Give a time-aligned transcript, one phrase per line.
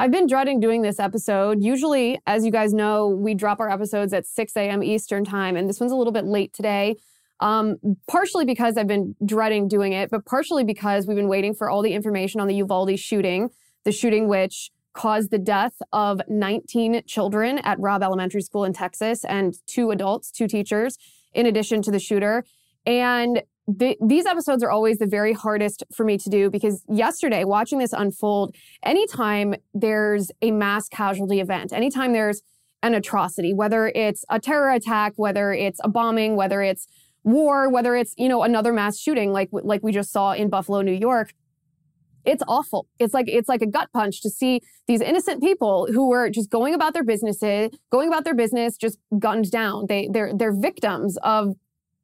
[0.00, 1.60] I've been dreading doing this episode.
[1.60, 4.80] Usually, as you guys know, we drop our episodes at 6 a.m.
[4.80, 6.94] Eastern time, and this one's a little bit late today.
[7.40, 11.68] Um, partially because I've been dreading doing it, but partially because we've been waiting for
[11.68, 13.50] all the information on the Uvalde shooting,
[13.84, 19.24] the shooting which caused the death of 19 children at Robb Elementary School in Texas
[19.24, 20.96] and two adults, two teachers,
[21.34, 22.44] in addition to the shooter.
[22.86, 27.44] And the, these episodes are always the very hardest for me to do because yesterday,
[27.44, 32.42] watching this unfold, anytime there's a mass casualty event, anytime there's
[32.82, 36.86] an atrocity, whether it's a terror attack, whether it's a bombing, whether it's
[37.24, 40.80] war, whether it's, you know, another mass shooting like like we just saw in Buffalo,
[40.80, 41.34] New York,
[42.24, 42.88] it's awful.
[42.98, 46.48] It's like it's like a gut punch to see these innocent people who were just
[46.48, 49.86] going about their businesses, going about their business, just gunned down.
[49.88, 51.54] They they're they're victims of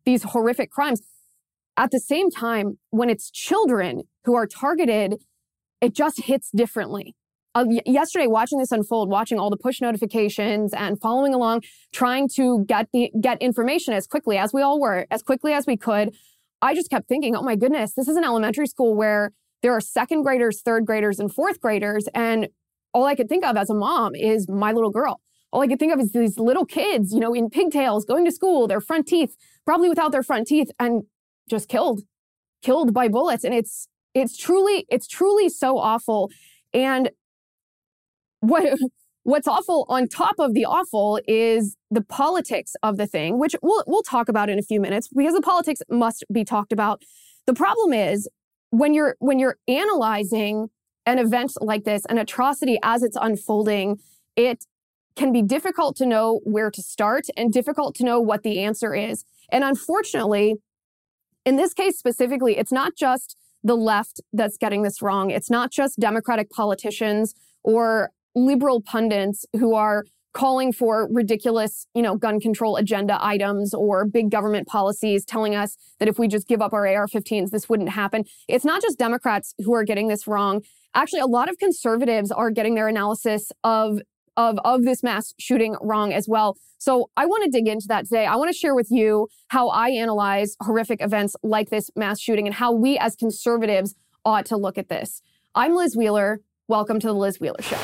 [0.05, 1.01] these horrific crimes.
[1.77, 5.16] At the same time, when it's children who are targeted,
[5.80, 7.16] it just hits differently.
[7.56, 11.62] Uh, yesterday, watching this unfold, watching all the push notifications and following along,
[11.93, 15.65] trying to get the get information as quickly as we all were, as quickly as
[15.66, 16.16] we could,
[16.60, 19.80] I just kept thinking, oh my goodness, this is an elementary school where there are
[19.80, 22.09] second graders, third graders, and fourth graders.
[22.15, 22.49] And
[22.93, 25.21] all I could think of as a mom is my little girl.
[25.52, 28.32] All I could think of is these little kids, you know, in pigtails going to
[28.32, 31.04] school, their front teeth, probably without their front teeth, and
[31.48, 32.02] just killed,
[32.62, 33.45] killed by bullets.
[33.45, 36.30] And it's, it's truly, it's truly so awful.
[36.73, 37.10] And
[38.40, 38.78] what,
[39.24, 43.82] what's awful on top of the awful is the politics of the thing, which we'll,
[43.87, 47.02] we'll talk about in a few minutes because the politics must be talked about.
[47.46, 48.28] The problem is
[48.70, 50.68] when you're when you're analyzing
[51.06, 53.98] an event like this, an atrocity as it's unfolding,
[54.37, 54.65] it
[55.16, 58.95] can be difficult to know where to start and difficult to know what the answer
[58.95, 59.24] is.
[59.50, 60.56] And unfortunately,
[61.45, 65.31] in this case specifically, it's not just the left that's getting this wrong.
[65.31, 70.04] It's not just Democratic politicians or liberal pundits who are
[70.34, 75.76] calling for ridiculous, you know, gun control agenda items or big government policies telling us
[76.00, 78.25] that if we just give up our AR-15s, this wouldn't happen.
[78.49, 80.62] It's not just Democrats who are getting this wrong.
[80.94, 84.00] Actually, a lot of conservatives are getting their analysis of
[84.37, 86.56] of, of this mass shooting wrong as well.
[86.78, 88.27] So I want to dig into that today.
[88.27, 92.47] I want to share with you how I analyze horrific events like this mass shooting
[92.47, 95.22] and how we as conservatives ought to look at this.
[95.55, 96.41] I'm Liz Wheeler.
[96.69, 97.78] Welcome to the Liz Wheeler Show.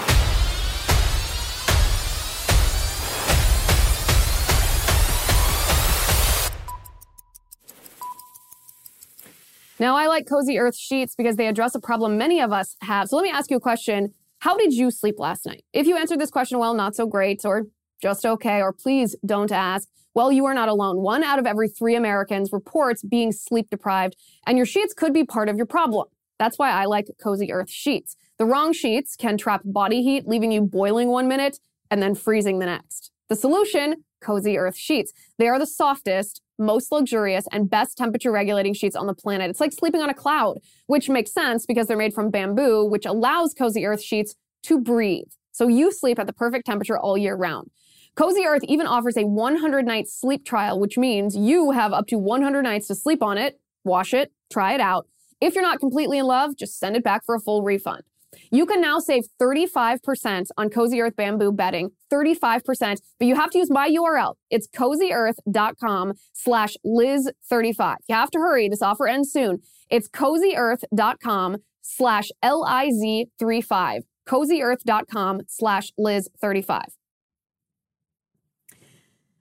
[9.79, 13.09] Now, I like Cozy Earth sheets because they address a problem many of us have.
[13.09, 14.13] So let me ask you a question.
[14.41, 15.65] How did you sleep last night?
[15.73, 17.67] If you answered this question, well, not so great, or
[18.01, 21.03] just okay, or please don't ask, well, you are not alone.
[21.03, 25.25] One out of every three Americans reports being sleep deprived, and your sheets could be
[25.25, 26.07] part of your problem.
[26.39, 28.17] That's why I like Cozy Earth sheets.
[28.39, 32.61] The wrong sheets can trap body heat, leaving you boiling one minute and then freezing
[32.61, 33.11] the next.
[33.29, 35.13] The solution Cozy Earth sheets.
[35.39, 39.51] They are the softest, most luxurious, and best temperature regulating sheets on the planet.
[39.51, 43.07] It's like sleeping on a cloud, which makes sense because they're made from bamboo, which
[43.07, 45.29] allows Cozy Earth sheets to breathe.
[45.53, 47.71] So you sleep at the perfect temperature all year round.
[48.15, 52.19] Cozy Earth even offers a 100 night sleep trial, which means you have up to
[52.19, 55.07] 100 nights to sleep on it, wash it, try it out.
[55.41, 58.03] If you're not completely in love, just send it back for a full refund.
[58.51, 63.59] You can now save 35% on Cozy Earth bamboo bedding, 35%, but you have to
[63.59, 64.35] use my URL.
[64.51, 67.97] It's cozyearth.com slash Liz35.
[68.09, 68.69] You have to hurry.
[68.69, 69.61] This offer ends soon.
[69.89, 74.01] It's cozyearth.com slash L-I-Z35.
[74.29, 76.83] cozyearth.com slash Liz35.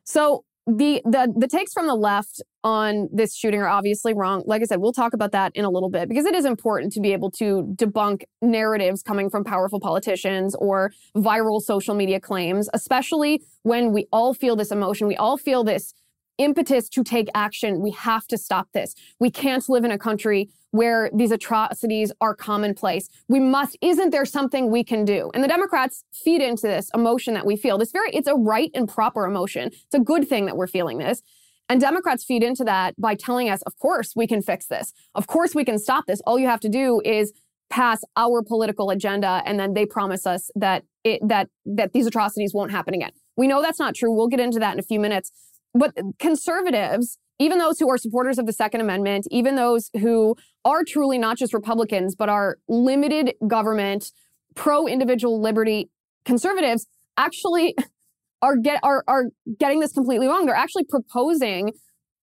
[0.03, 0.43] So
[0.77, 4.43] the the the takes from the left on this shooting are obviously wrong.
[4.45, 6.93] Like I said, we'll talk about that in a little bit because it is important
[6.93, 12.69] to be able to debunk narratives coming from powerful politicians or viral social media claims,
[12.73, 15.93] especially when we all feel this emotion, we all feel this
[16.39, 17.81] impetus to take action.
[17.81, 18.95] We have to stop this.
[19.19, 23.09] We can't live in a country where these atrocities are commonplace.
[23.27, 25.29] We must, isn't there something we can do?
[25.33, 27.77] And the Democrats feed into this emotion that we feel.
[27.77, 29.67] This very, it's a right and proper emotion.
[29.67, 31.21] It's a good thing that we're feeling this.
[31.67, 34.91] And Democrats feed into that by telling us, of course, we can fix this.
[35.13, 36.19] Of course, we can stop this.
[36.21, 37.31] All you have to do is
[37.69, 39.43] pass our political agenda.
[39.45, 43.11] And then they promise us that it, that, that these atrocities won't happen again.
[43.37, 44.11] We know that's not true.
[44.11, 45.31] We'll get into that in a few minutes.
[45.73, 50.35] But conservatives, even those who are supporters of the Second Amendment, even those who
[50.65, 54.11] are truly not just Republicans, but are limited government,
[54.55, 55.89] pro individual liberty
[56.25, 56.87] conservatives
[57.17, 57.75] actually
[58.41, 59.25] are get are are
[59.59, 60.45] getting this completely wrong.
[60.45, 61.73] They're actually proposing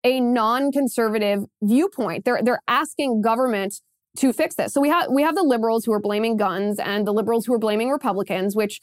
[0.04, 2.24] a non-conservative viewpoint.
[2.24, 3.80] They're they're asking government
[4.18, 4.72] to fix this.
[4.72, 7.54] So we have we have the liberals who are blaming guns and the liberals who
[7.54, 8.80] are blaming Republicans, which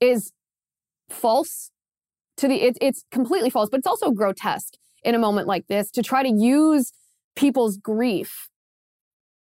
[0.00, 0.32] is
[1.08, 1.70] false
[2.38, 5.90] to the it, it's completely false, but it's also grotesque in a moment like this
[5.92, 6.92] to try to use
[7.34, 8.48] people's grief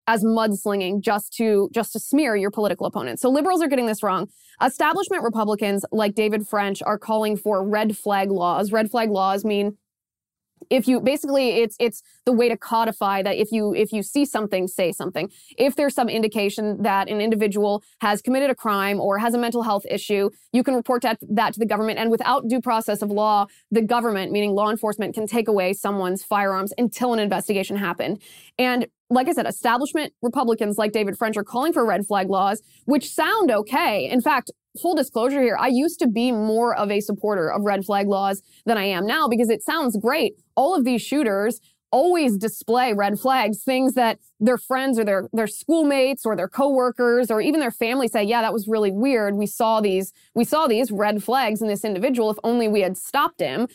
[0.08, 3.20] as mudslinging just to just to smear your political opponent.
[3.20, 4.28] So liberals are getting this wrong.
[4.62, 8.72] Establishment Republicans like David French are calling for red flag laws.
[8.72, 9.78] Red flag laws mean
[10.69, 14.25] if you basically it's it's the way to codify that if you if you see
[14.25, 15.30] something say something.
[15.57, 19.63] If there's some indication that an individual has committed a crime or has a mental
[19.63, 22.00] health issue you can report that, that to the government.
[22.00, 26.24] And without due process of law the government meaning law enforcement can take away someone's
[26.24, 28.22] firearms until an investigation happened.
[28.58, 32.62] And like I said, establishment Republicans like David French are calling for red flag laws,
[32.86, 34.10] which sound okay.
[34.10, 37.86] In fact, full disclosure here, I used to be more of a supporter of red
[37.86, 40.34] flag laws than I am now because it sounds great.
[40.56, 41.62] All of these shooters
[41.92, 47.31] always display red flags, things that their friends or their, their schoolmates or their coworkers
[47.31, 49.36] or even their family say, yeah, that was really weird.
[49.36, 52.30] We saw these, we saw these red flags in this individual.
[52.30, 53.68] If only we had stopped him.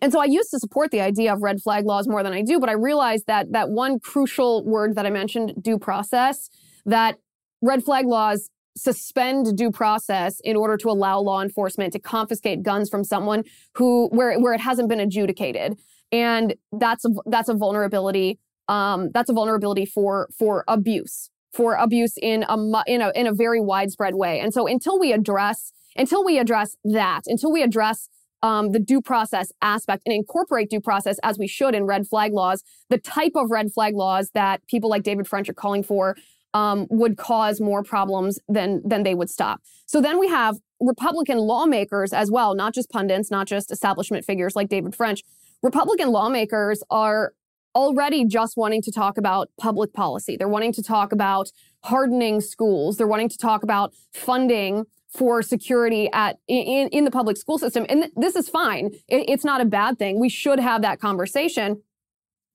[0.00, 2.42] And so I used to support the idea of red flag laws more than I
[2.42, 6.50] do, but I realized that that one crucial word that I mentioned, due process,
[6.84, 7.18] that
[7.62, 12.90] red flag laws suspend due process in order to allow law enforcement to confiscate guns
[12.90, 13.44] from someone
[13.74, 15.78] who where where it hasn't been adjudicated.
[16.10, 18.38] And that's a that's a vulnerability
[18.68, 22.56] um, that's a vulnerability for for abuse for abuse in a
[22.86, 24.40] in a in a very widespread way.
[24.40, 28.08] And so until we address until we address that until we address
[28.44, 32.34] um, the due process aspect and incorporate due process as we should in red flag
[32.34, 36.14] laws, the type of red flag laws that people like David French are calling for
[36.52, 39.62] um, would cause more problems than than they would stop.
[39.86, 44.54] So then we have Republican lawmakers as well, not just pundits, not just establishment figures
[44.54, 45.22] like David French.
[45.62, 47.32] Republican lawmakers are
[47.74, 50.36] already just wanting to talk about public policy.
[50.36, 51.50] They're wanting to talk about
[51.84, 52.98] hardening schools.
[52.98, 57.86] They're wanting to talk about funding for security at in, in the public school system.
[57.88, 58.86] And th- this is fine.
[59.08, 60.18] It, it's not a bad thing.
[60.20, 61.82] We should have that conversation.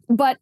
[0.09, 0.39] But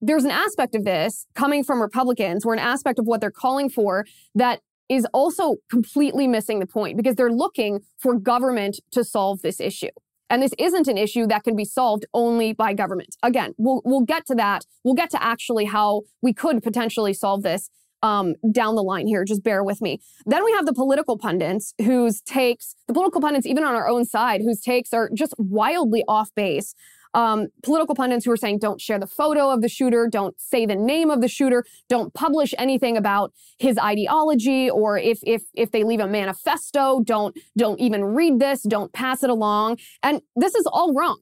[0.00, 3.68] there's an aspect of this coming from Republicans or an aspect of what they're calling
[3.68, 9.42] for that is also completely missing the point because they're looking for government to solve
[9.42, 9.88] this issue.
[10.30, 13.16] And this isn't an issue that can be solved only by government.
[13.22, 14.64] Again, we'll, we'll get to that.
[14.84, 17.70] We'll get to actually how we could potentially solve this
[18.02, 19.24] um, down the line here.
[19.24, 20.00] Just bear with me.
[20.26, 24.04] Then we have the political pundits whose takes, the political pundits, even on our own
[24.04, 26.74] side, whose takes are just wildly off base
[27.14, 30.66] um, political pundits who are saying don't share the photo of the shooter, don't say
[30.66, 35.70] the name of the shooter, don't publish anything about his ideology, or if if if
[35.70, 39.78] they leave a manifesto, don't don't even read this, don't pass it along.
[40.02, 41.20] And this is all wrong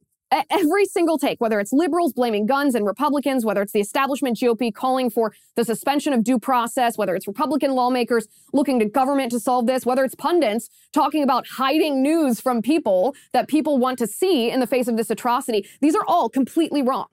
[0.50, 4.74] every single take, whether it's liberals blaming guns and Republicans, whether it's the establishment GOP
[4.74, 9.40] calling for the suspension of due process, whether it's Republican lawmakers looking to government to
[9.40, 14.06] solve this, whether it's pundits talking about hiding news from people that people want to
[14.06, 17.06] see in the face of this atrocity, these are all completely wrong.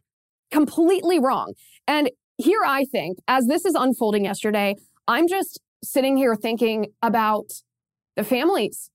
[0.51, 1.53] Completely wrong.
[1.87, 4.75] And here I think, as this is unfolding yesterday,
[5.07, 7.51] I'm just sitting here thinking about
[8.15, 8.89] the families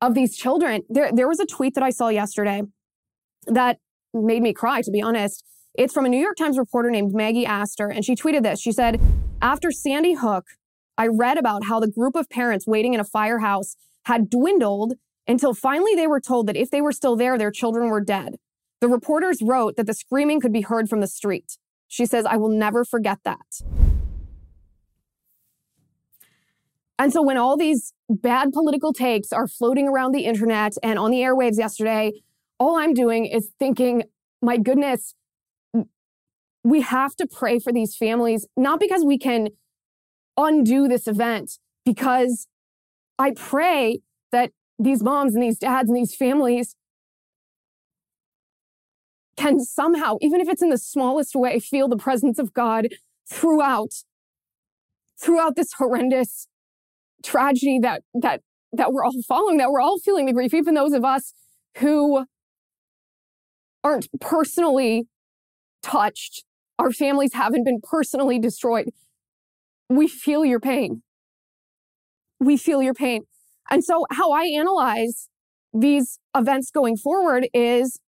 [0.00, 0.82] of these children.
[0.88, 2.62] There, there was a tweet that I saw yesterday
[3.46, 3.78] that
[4.14, 5.44] made me cry, to be honest.
[5.74, 8.60] It's from a New York Times reporter named Maggie Astor, and she tweeted this.
[8.60, 9.00] She said,
[9.40, 10.44] After Sandy Hook,
[10.98, 14.94] I read about how the group of parents waiting in a firehouse had dwindled
[15.26, 18.36] until finally they were told that if they were still there, their children were dead.
[18.80, 21.56] The reporters wrote that the screaming could be heard from the street.
[21.88, 23.62] She says, I will never forget that.
[26.98, 31.10] And so when all these bad political takes are floating around the internet and on
[31.10, 32.12] the airwaves yesterday,
[32.62, 34.04] all I'm doing is thinking,
[34.40, 35.14] my goodness,
[36.62, 39.48] we have to pray for these families, not because we can
[40.36, 42.46] undo this event, because
[43.18, 44.00] I pray
[44.30, 46.76] that these moms and these dads and these families
[49.36, 52.86] can somehow, even if it's in the smallest way, feel the presence of God
[53.28, 54.04] throughout,
[55.20, 56.46] throughout this horrendous
[57.24, 58.42] tragedy that, that,
[58.72, 61.34] that we're all following, that we're all feeling the grief, even those of us
[61.78, 62.26] who
[63.84, 65.06] aren't personally
[65.82, 66.44] touched,
[66.78, 68.90] our families haven't been personally destroyed,
[69.88, 71.02] we feel your pain.
[72.40, 73.24] We feel your pain.
[73.70, 75.28] And so, how I analyze
[75.72, 78.00] these events going forward is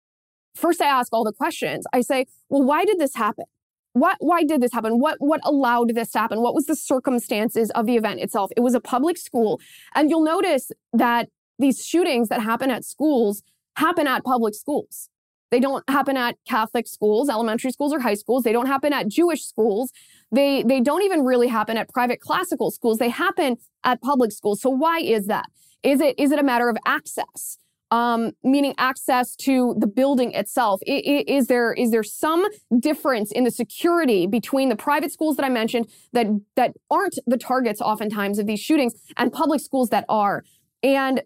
[0.55, 1.87] first, I ask all the questions.
[1.93, 3.45] I say, well, why did this happen?
[3.93, 4.99] What, why did this happen?
[4.99, 6.43] What, what allowed this to happen?
[6.43, 8.51] What was the circumstances of the event itself?
[8.57, 9.61] It was a public school.
[9.95, 11.29] And you'll notice that
[11.59, 13.43] these shootings that happen at schools
[13.77, 15.09] happen at public schools.
[15.55, 18.43] They don't happen at Catholic schools, elementary schools or high schools.
[18.43, 19.93] They don't happen at Jewish schools.
[20.33, 22.99] They, they don't even really happen at private classical schools.
[22.99, 24.61] They happen at public schools.
[24.61, 25.47] So why is that?
[25.85, 27.59] Is it, is it a matter of access?
[27.93, 30.81] Um, meaning access to the building itself.
[30.89, 32.49] Is there is there some
[32.81, 37.37] difference in the security between the private schools that I mentioned that that aren't the
[37.37, 40.43] targets oftentimes of these shootings and public schools that are?
[40.83, 41.23] And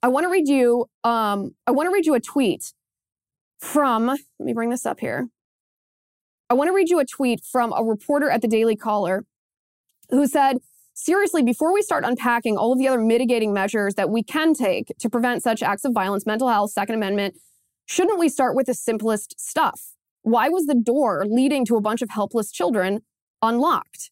[0.00, 0.88] I want to read you.
[1.02, 2.72] Um, I want to read you a tweet
[3.58, 4.06] from.
[4.06, 5.28] Let me bring this up here.
[6.48, 9.24] I want to read you a tweet from a reporter at the Daily Caller
[10.10, 10.58] who said,
[10.94, 14.92] seriously, before we start unpacking all of the other mitigating measures that we can take
[15.00, 17.36] to prevent such acts of violence, mental health, Second Amendment,
[17.86, 19.92] shouldn't we start with the simplest stuff?
[20.22, 23.00] Why was the door leading to a bunch of helpless children
[23.42, 24.10] unlocked?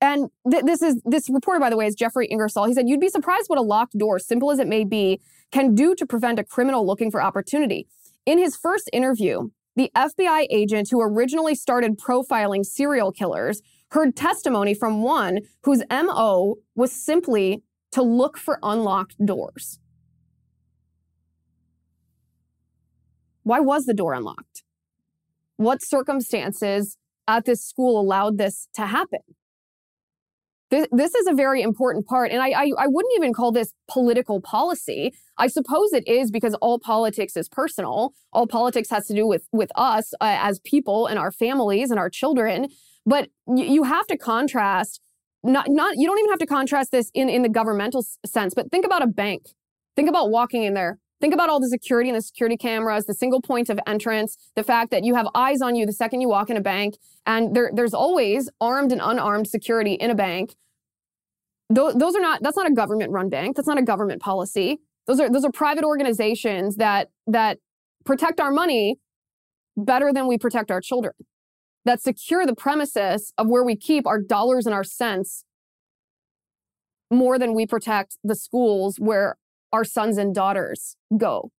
[0.00, 2.66] And th- this is this reporter, by the way, is Geoffrey Ingersoll.
[2.66, 5.74] He said, "You'd be surprised what a locked door, simple as it may be, can
[5.74, 7.88] do to prevent a criminal looking for opportunity."
[8.24, 13.62] In his first interview, the FBI agent who originally started profiling serial killers
[13.92, 17.62] heard testimony from one whose MO was simply
[17.92, 19.78] to look for unlocked doors.
[23.42, 24.62] Why was the door unlocked?
[25.56, 29.20] What circumstances at this school allowed this to happen?
[30.70, 32.30] This, this is a very important part.
[32.30, 35.14] And I, I, I wouldn't even call this political policy.
[35.38, 38.12] I suppose it is because all politics is personal.
[38.32, 41.98] All politics has to do with, with us uh, as people and our families and
[41.98, 42.68] our children.
[43.06, 45.00] But y- you have to contrast,
[45.42, 48.70] not, not, you don't even have to contrast this in, in the governmental sense, but
[48.70, 49.46] think about a bank.
[49.96, 50.98] Think about walking in there.
[51.20, 54.62] Think about all the security and the security cameras, the single point of entrance, the
[54.62, 56.96] fact that you have eyes on you the second you walk in a bank,
[57.26, 60.54] and there, there's always armed and unarmed security in a bank.
[61.70, 63.56] Those, those are not, that's not a government run bank.
[63.56, 64.78] That's not a government policy.
[65.06, 67.58] Those are, those are private organizations that, that
[68.04, 68.98] protect our money
[69.76, 71.14] better than we protect our children,
[71.84, 75.44] that secure the premises of where we keep our dollars and our cents
[77.10, 79.36] more than we protect the schools where
[79.72, 81.50] our sons and daughters go.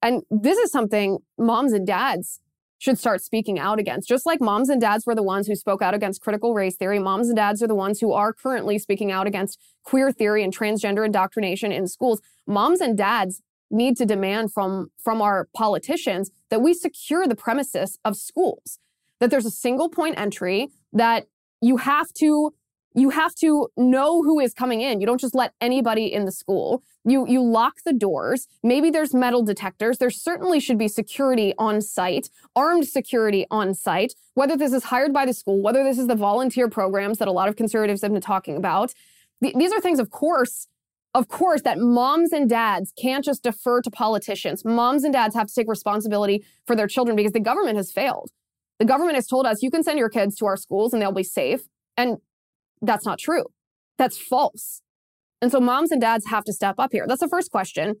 [0.00, 2.40] And this is something moms and dads
[2.78, 4.08] should start speaking out against.
[4.08, 6.98] Just like moms and dads were the ones who spoke out against critical race theory,
[6.98, 10.56] moms and dads are the ones who are currently speaking out against queer theory and
[10.56, 12.20] transgender indoctrination in schools.
[12.44, 18.00] Moms and dads need to demand from, from our politicians that we secure the premises
[18.04, 18.80] of schools,
[19.20, 21.26] that there's a single point entry, that
[21.60, 22.52] you have to
[22.94, 25.00] you have to know who is coming in.
[25.00, 26.82] You don't just let anybody in the school.
[27.04, 28.48] You, you lock the doors.
[28.62, 29.98] Maybe there's metal detectors.
[29.98, 35.12] There certainly should be security on site, armed security on site, whether this is hired
[35.12, 38.12] by the school, whether this is the volunteer programs that a lot of conservatives have
[38.12, 38.94] been talking about.
[39.42, 40.68] Th- these are things, of course,
[41.14, 44.64] of course, that moms and dads can't just defer to politicians.
[44.64, 48.30] Moms and dads have to take responsibility for their children because the government has failed.
[48.78, 51.12] The government has told us you can send your kids to our schools and they'll
[51.12, 51.68] be safe.
[51.96, 52.18] And
[52.82, 53.46] that's not true.
[53.98, 54.82] That's false.
[55.40, 57.06] And so moms and dads have to step up here.
[57.06, 57.96] That's the first question.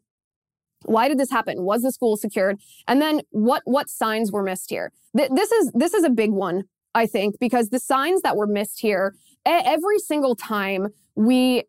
[0.84, 1.62] Why did this happen?
[1.62, 2.58] Was the school secured?
[2.88, 4.92] And then what what signs were missed here?
[5.16, 8.46] Th- this is this is a big one, I think, because the signs that were
[8.46, 11.64] missed here every single time we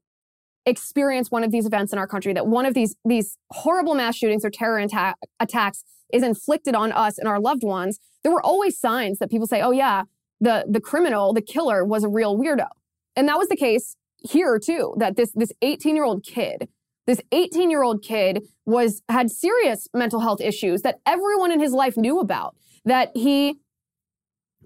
[0.66, 4.16] experience one of these events in our country that one of these these horrible mass
[4.16, 8.42] shootings or terror atta- attacks is inflicted on us and our loved ones, there were
[8.42, 10.04] always signs that people say, "Oh yeah,
[10.40, 12.68] the the criminal, the killer was a real weirdo."
[13.16, 16.70] And that was the case here too, that this, this 18 year old kid,
[17.06, 21.74] this 18 year old kid was, had serious mental health issues that everyone in his
[21.74, 22.56] life knew about,
[22.86, 23.60] that he,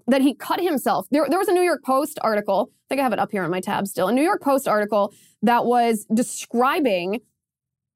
[0.06, 1.06] that he cut himself.
[1.10, 2.70] There, there was a New York Post article.
[2.70, 4.08] I think I have it up here on my tab still.
[4.08, 5.12] A New York Post article
[5.42, 7.20] that was describing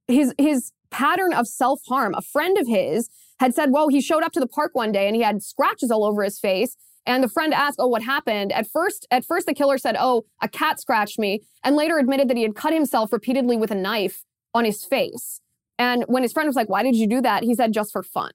[0.09, 2.15] his, his pattern of self harm.
[2.15, 3.09] A friend of his
[3.41, 5.91] had said, well, he showed up to the park one day and he had scratches
[5.91, 9.47] all over his face and the friend asked, "Oh, what happened?" At first, at first
[9.47, 12.73] the killer said, "Oh, a cat scratched me," and later admitted that he had cut
[12.73, 15.41] himself repeatedly with a knife on his face.
[15.79, 18.03] And when his friend was like, "Why did you do that?" he said, "Just for
[18.03, 18.33] fun."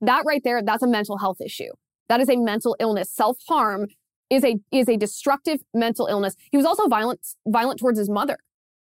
[0.00, 1.72] That right there, that's a mental health issue.
[2.08, 3.10] That is a mental illness.
[3.10, 3.88] Self-harm
[4.30, 6.36] is a is a destructive mental illness.
[6.50, 8.38] He was also violent violent towards his mother.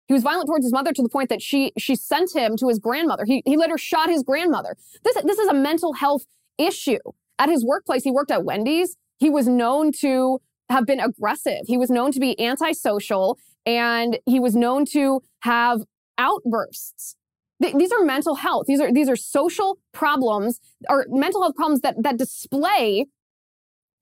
[0.08, 2.68] He was violent towards his mother to the point that she she sent him to
[2.68, 3.26] his grandmother.
[3.26, 4.76] He he later shot his grandmother.
[5.04, 6.26] This this is a mental health
[6.58, 7.00] issue.
[7.40, 8.96] At his workplace, he worked at Wendy's.
[9.18, 10.40] He was known to
[10.70, 11.62] have been aggressive.
[11.68, 15.82] He was known to be antisocial and he was known to have
[16.18, 17.16] outbursts.
[17.62, 18.66] Th- these are mental health.
[18.68, 23.06] These are these are social problems or mental health problems that that display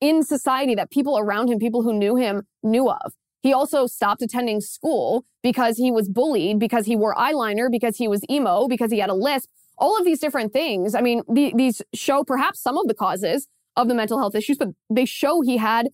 [0.00, 3.12] in society that people around him, people who knew him, knew of.
[3.40, 8.08] He also stopped attending school because he was bullied, because he wore eyeliner, because he
[8.08, 9.48] was emo, because he had a lisp.
[9.78, 10.94] all of these different things.
[10.94, 14.58] I mean, the, these show perhaps some of the causes of the mental health issues,
[14.58, 15.88] but they show he had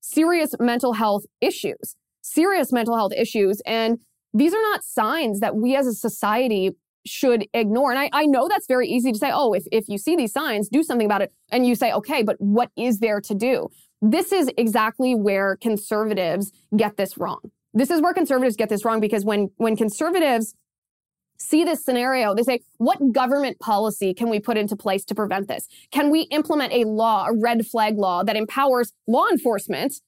[0.00, 3.60] serious mental health issues, serious mental health issues.
[3.66, 3.98] And
[4.32, 6.72] these are not signs that we as a society
[7.06, 7.90] should ignore.
[7.90, 10.32] And I, I know that's very easy to say, oh, if, if you see these
[10.32, 11.32] signs, do something about it.
[11.50, 13.68] And you say, okay, but what is there to do?
[14.00, 17.40] This is exactly where conservatives get this wrong.
[17.72, 20.54] This is where conservatives get this wrong because when, when conservatives
[21.44, 25.48] see this scenario, they say, what government policy can we put into place to prevent
[25.48, 25.68] this?
[25.90, 30.00] Can we implement a law, a red flag law that empowers law enforcement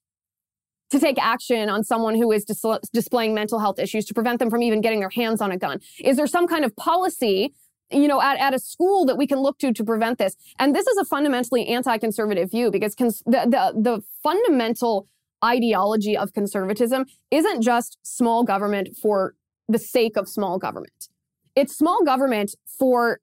[0.91, 4.51] to take action on someone who is dis- displaying mental health issues to prevent them
[4.51, 5.81] from even getting their hands on a gun?
[6.03, 7.53] Is there some kind of policy,
[7.91, 10.37] you know, at, at a school that we can look to to prevent this?
[10.59, 15.09] And this is a fundamentally anti-conservative view because cons- the, the, the fundamental
[15.45, 19.35] ideology of conservatism isn't just small government for
[19.69, 21.09] the sake of small government.
[21.57, 23.21] It's small government for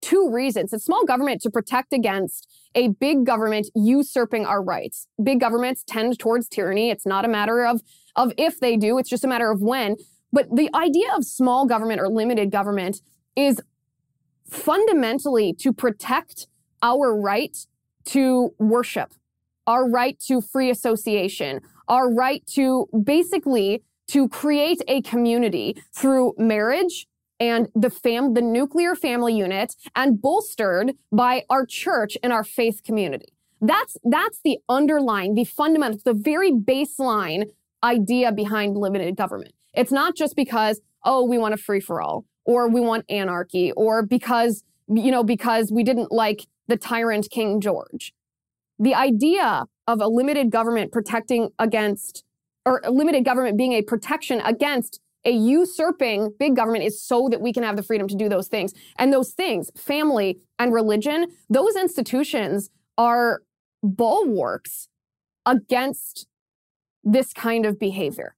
[0.00, 0.72] two reasons.
[0.72, 5.06] It's small government to protect against a big government usurping our rights.
[5.22, 6.90] Big governments tend towards tyranny.
[6.90, 7.82] It's not a matter of,
[8.16, 9.96] of if they do, it's just a matter of when.
[10.32, 13.02] But the idea of small government or limited government
[13.36, 13.60] is
[14.48, 16.46] fundamentally to protect
[16.82, 17.56] our right
[18.06, 19.12] to worship,
[19.66, 27.06] our right to free association, our right to basically to create a community through marriage,
[27.40, 32.82] and the fam, the nuclear family unit and bolstered by our church and our faith
[32.84, 33.32] community.
[33.60, 37.50] That's, that's the underlying, the fundamental, the very baseline
[37.82, 39.54] idea behind limited government.
[39.72, 43.72] It's not just because, oh, we want a free for all or we want anarchy
[43.72, 48.12] or because, you know, because we didn't like the tyrant King George.
[48.78, 52.24] The idea of a limited government protecting against
[52.66, 57.52] or limited government being a protection against a usurping big government is so that we
[57.52, 58.72] can have the freedom to do those things.
[58.98, 63.42] And those things, family and religion, those institutions are
[63.82, 64.88] bulwarks
[65.46, 66.26] against
[67.02, 68.34] this kind of behavior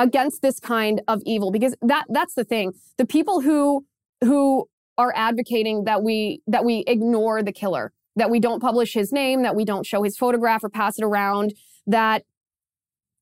[0.00, 3.84] against this kind of evil because that that's the thing the people who
[4.22, 4.66] who
[4.98, 9.42] are advocating that we that we ignore the killer that we don't publish his name
[9.42, 11.52] that we don't show his photograph or pass it around
[11.86, 12.24] that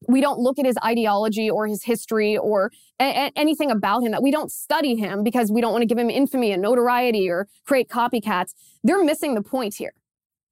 [0.07, 4.23] we don't look at his ideology or his history or a- anything about him that
[4.23, 7.49] we don't study him because we don't want to give him infamy and notoriety or
[7.67, 8.55] create copycats.
[8.85, 9.95] They're missing the point here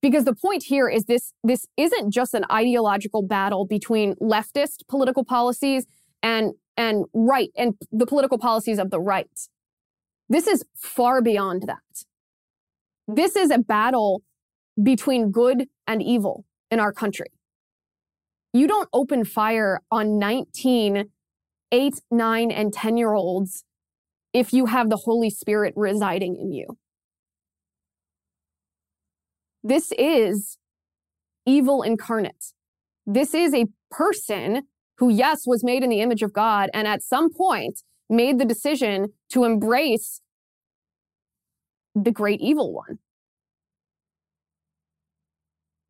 [0.02, 5.24] because the point here is this this isn't just an ideological battle between leftist political
[5.24, 5.86] policies
[6.22, 9.48] and and right and the political policies of the right.
[10.28, 12.04] This is far beyond that.
[13.06, 14.22] This is a battle
[14.82, 17.28] between good and evil in our country
[18.56, 21.10] you don't open fire on 19,
[21.72, 23.64] 8, 9, and 10 year olds
[24.32, 26.78] if you have the Holy Spirit residing in you.
[29.62, 30.58] This is
[31.44, 32.52] evil incarnate.
[33.06, 34.62] This is a person
[34.98, 38.44] who, yes, was made in the image of God and at some point made the
[38.44, 40.20] decision to embrace
[41.94, 42.98] the great evil one.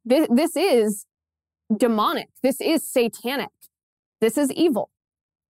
[0.05, 1.05] This, this is
[1.75, 2.29] demonic.
[2.43, 3.51] This is satanic.
[4.21, 4.91] This is evil.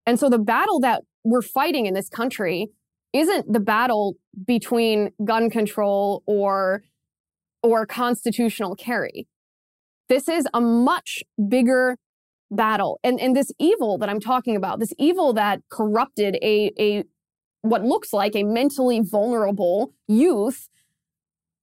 [0.07, 2.69] And so the battle that we're fighting in this country
[3.13, 4.15] isn't the battle
[4.47, 6.83] between gun control or
[7.63, 9.27] or constitutional carry.
[10.09, 11.97] This is a much bigger
[12.51, 13.01] battle.
[13.03, 17.05] And and this evil that I'm talking about, this evil that corrupted a a
[17.63, 20.69] what looks like a mentally vulnerable youth,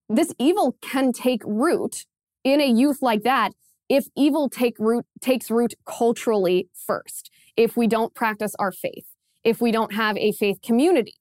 [0.10, 2.06] this evil can take root
[2.44, 3.54] in a youth like that
[3.94, 9.06] if evil take root, takes root culturally first, if we don't practice our faith,
[9.44, 11.14] if we don't have a faith community,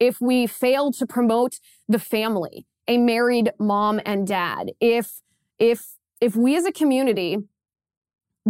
[0.00, 5.20] if we fail to promote the family, a married mom and dad, if,
[5.60, 7.36] if, if we as a community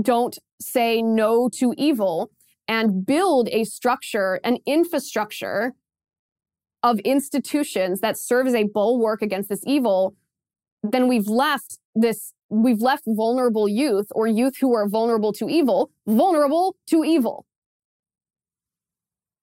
[0.00, 2.30] don't say no to evil
[2.66, 5.74] and build a structure, an infrastructure
[6.82, 10.16] of institutions that serve as a bulwark against this evil,
[10.92, 15.90] then we've left this we've left vulnerable youth or youth who are vulnerable to evil,
[16.06, 17.46] vulnerable to evil.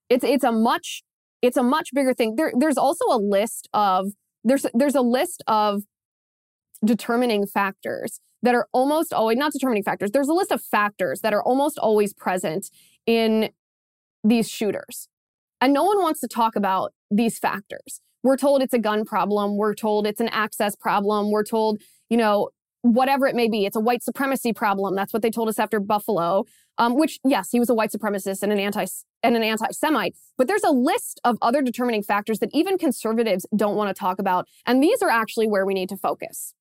[0.10, 1.04] It's it's a much
[1.42, 2.36] it's a much bigger thing.
[2.36, 5.84] There, there's also a list of there's there's a list of
[6.84, 10.12] determining factors that are almost always not determining factors.
[10.12, 12.70] There's a list of factors that are almost always present
[13.06, 13.50] in
[14.24, 15.08] these shooters.
[15.62, 18.02] And no one wants to talk about these factors.
[18.24, 19.58] We're told it's a gun problem.
[19.58, 21.30] We're told it's an access problem.
[21.30, 22.50] We're told, you know,
[22.82, 23.66] whatever it may be.
[23.66, 24.96] It's a white supremacy problem.
[24.96, 26.46] That's what they told us after Buffalo.
[26.78, 28.86] Um, which yes, he was a white supremacist and an anti
[29.22, 30.16] and an anti-Semite.
[30.38, 34.18] But there's a list of other determining factors that even conservatives don't want to talk
[34.20, 36.56] about, and these are actually where we need to focus.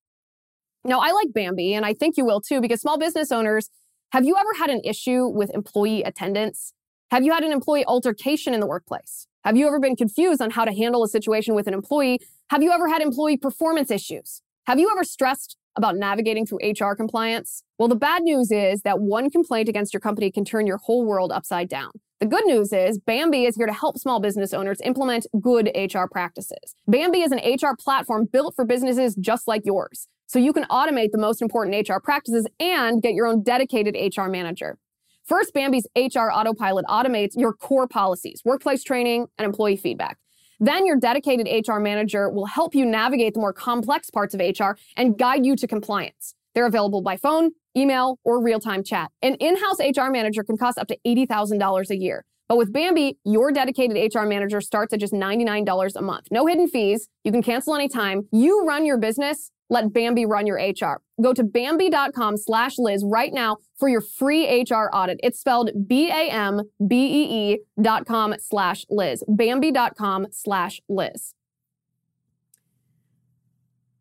[0.85, 3.69] Now, I like Bambee, and I think you will too, because small business owners,
[4.11, 6.73] have you ever had an issue with employee attendance?
[7.13, 9.27] Have you had an employee altercation in the workplace?
[9.45, 12.19] Have you ever been confused on how to handle a situation with an employee?
[12.49, 14.41] Have you ever had employee performance issues?
[14.65, 17.63] Have you ever stressed about navigating through HR compliance?
[17.77, 21.05] Well, the bad news is that one complaint against your company can turn your whole
[21.05, 21.91] world upside down.
[22.19, 26.07] The good news is Bambee is here to help small business owners implement good HR
[26.11, 26.75] practices.
[26.87, 30.07] Bambee is an HR platform built for businesses just like yours.
[30.25, 34.29] So you can automate the most important HR practices and get your own dedicated HR
[34.29, 34.79] manager.
[35.25, 40.17] First, Bambee's HR Autopilot automates your core policies, workplace training, and employee feedback.
[40.59, 44.77] Then your dedicated HR manager will help you navigate the more complex parts of HR
[44.97, 46.35] and guide you to compliance.
[46.53, 49.11] They're available by phone, email, or real-time chat.
[49.21, 52.25] An in-house HR manager can cost up to $80,000 a year.
[52.49, 56.27] But with Bambee, your dedicated HR manager starts at just $99 a month.
[56.31, 57.07] No hidden fees.
[57.23, 58.27] You can cancel anytime.
[58.33, 61.01] You run your business let Bambee run your HR.
[61.21, 65.19] Go to Bambee.com slash Liz right now for your free HR audit.
[65.23, 69.23] It's spelled B-A-M-B-E-E dot com slash Liz.
[69.27, 71.33] Bambee.com slash Liz.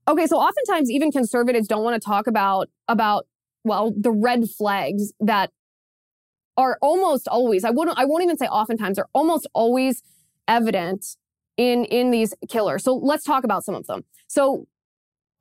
[0.07, 3.27] Okay, so oftentimes even conservatives don't want to talk about, about,
[3.65, 5.51] well, the red flags that
[6.57, 10.03] are almost always, I wouldn't, I won't even say oftentimes, are almost always
[10.47, 11.17] evident
[11.57, 12.85] in, in these killers.
[12.85, 14.03] So let's talk about some of them.
[14.27, 14.67] So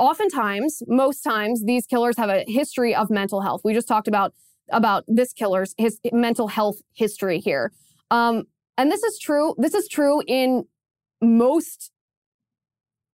[0.02, 3.62] oftentimes, most times, these killers have a history of mental health.
[3.64, 4.34] We just talked about
[4.72, 7.72] about this killer's his mental health history here.
[8.10, 8.46] Um,
[8.78, 9.54] and this is true.
[9.58, 10.66] This is true in
[11.22, 11.92] most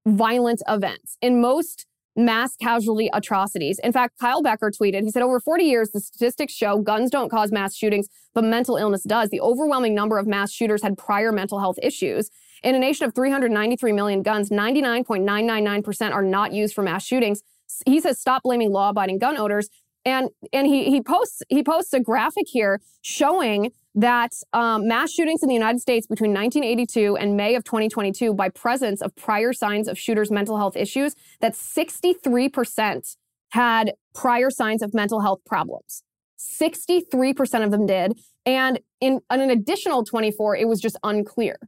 [0.06, 3.78] violent events, in most mass casualty atrocities.
[3.84, 7.28] In fact, Kyle Becker tweeted, he said, over 40 years, the statistics show guns don't
[7.28, 9.30] cause mass shootings, but mental illness does.
[9.30, 12.30] The overwhelming number of mass shooters had prior mental health issues.
[12.62, 17.42] In a nation of 393 million guns, 99.999% are not used for mass shootings.
[17.84, 19.68] He says stop blaming law-abiding gun owners.
[20.04, 25.42] And and he he posts he posts a graphic here showing that um, mass shootings
[25.42, 29.88] in the United States between 1982 and May of 2022 by presence of prior signs
[29.88, 33.16] of shooters' mental health issues, that 63%
[33.50, 36.02] had prior signs of mental health problems.
[36.38, 38.18] 63% of them did.
[38.44, 41.58] And in, in an additional 24, it was just unclear.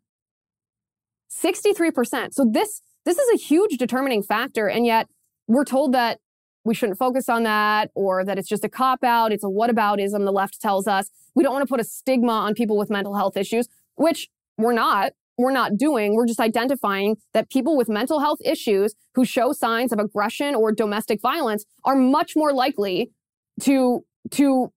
[1.33, 2.35] 63%.
[2.35, 4.69] So this, this is a huge determining factor.
[4.69, 5.09] And yet
[5.47, 6.21] we're told that
[6.69, 9.33] we shouldn't focus on that or that it's just a cop out.
[9.33, 11.11] It's a whataboutism, the left tells us.
[11.35, 14.29] We don't want to put a stigma on people with mental health issues, which
[14.59, 15.13] we're not.
[15.39, 16.15] We're not doing.
[16.15, 20.71] We're just identifying that people with mental health issues who show signs of aggression or
[20.71, 23.13] domestic violence are much more likely
[23.63, 24.71] to, to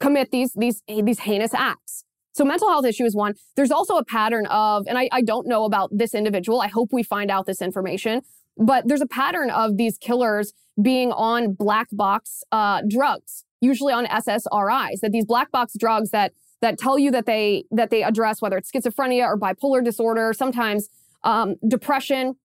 [0.00, 2.04] commit these, these, these heinous acts.
[2.32, 3.34] So mental health issue is one.
[3.56, 6.62] There's also a pattern of, and I, I don't know about this individual.
[6.62, 8.22] I hope we find out this information,
[8.56, 14.06] but there's a pattern of these killers being on black box uh, drugs, usually on
[14.06, 15.00] SSRIs.
[15.00, 18.56] That these black box drugs that that tell you that they that they address whether
[18.56, 20.88] it's schizophrenia or bipolar disorder, sometimes
[21.24, 22.36] um, depression,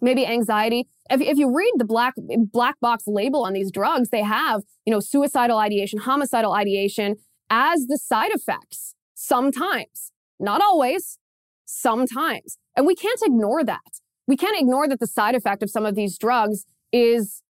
[0.00, 0.88] maybe anxiety.
[1.10, 2.14] If, if you read the black
[2.52, 7.16] black box label on these drugs, they have you know suicidal ideation, homicidal ideation
[7.50, 8.94] as the side effects.
[9.14, 11.18] Sometimes, not always,
[11.64, 12.58] sometimes.
[12.76, 14.00] And we can't ignore that.
[14.28, 17.42] We can't ignore that the side effect of some of these drugs is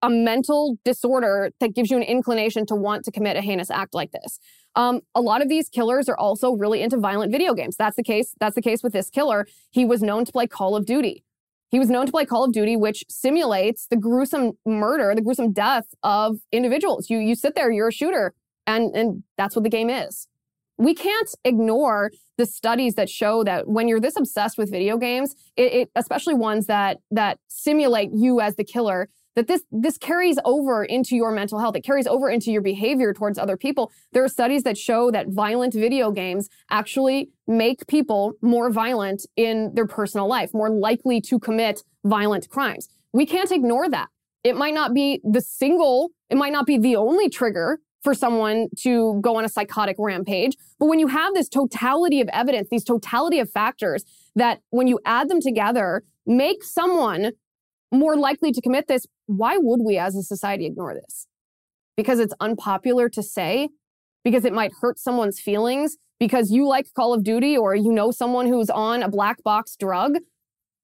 [0.00, 3.92] a mental disorder that gives you an inclination to want to commit a heinous act
[3.92, 4.38] like this.
[4.76, 7.76] Um, a lot of these killers are also really into violent video games.
[7.76, 8.34] That's the case.
[8.38, 9.46] That's the case with this killer.
[9.72, 11.24] He was known to play Call of Duty.
[11.68, 15.52] He was known to play Call of Duty, which simulates the gruesome murder, the gruesome
[15.52, 17.10] death of individuals.
[17.10, 18.34] You you sit there, you're a shooter,
[18.68, 20.28] and and that's what the game is
[20.78, 25.34] we can't ignore the studies that show that when you're this obsessed with video games,
[25.56, 30.38] it, it, especially ones that that simulate you as the killer, that this this carries
[30.44, 31.76] over into your mental health.
[31.76, 33.90] It carries over into your behavior towards other people.
[34.12, 39.72] There are studies that show that violent video games actually make people more violent in
[39.74, 42.88] their personal life, more likely to commit violent crimes.
[43.12, 44.08] We can't ignore that.
[44.44, 48.68] It might not be the single, it might not be the only trigger for someone
[48.76, 50.56] to go on a psychotic rampage.
[50.78, 54.04] But when you have this totality of evidence, these totality of factors
[54.36, 57.32] that when you add them together, make someone
[57.90, 61.26] more likely to commit this, why would we as a society ignore this?
[61.96, 63.70] Because it's unpopular to say,
[64.22, 68.12] because it might hurt someone's feelings, because you like Call of Duty or you know
[68.12, 70.18] someone who's on a black box drug.